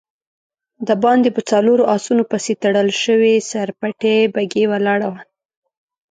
[0.87, 5.21] د باندی په څلورو آسونو پسې تړل شوې سر پټې بګۍ ولاړه وه.